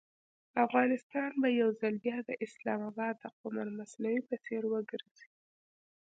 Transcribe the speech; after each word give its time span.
افغانستان 0.65 1.29
به 1.41 1.49
یو 1.61 1.69
ځل 1.81 1.95
بیا 2.05 2.17
د 2.29 2.31
اسلام 2.45 2.81
اباد 2.91 3.15
د 3.19 3.25
قمر 3.39 3.67
مصنوعي 3.79 4.21
په 4.29 4.35
څېر 4.45 4.63
وګرځي. 4.69 5.27